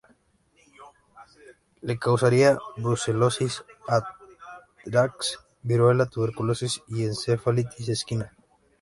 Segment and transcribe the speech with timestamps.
[1.83, 8.33] Le causaría brucelosis, anthrax, Viruela, tuberculosis y encefalitis equina.